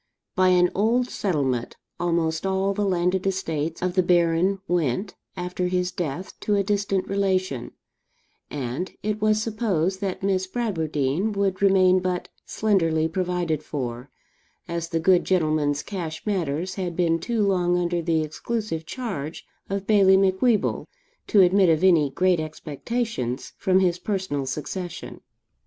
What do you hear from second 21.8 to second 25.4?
any great expectations from his personal succession.